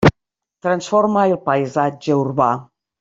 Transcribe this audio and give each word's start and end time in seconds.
Transforma 0.67 1.27
el 1.33 1.37
paisatge 1.49 2.17
urbà. 2.23 2.49